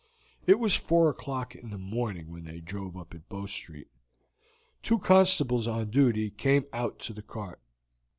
[0.47, 3.87] It was four o'clock in the morning when they drove up at Bow Street.
[4.81, 7.61] Two constables on duty came out to the cart.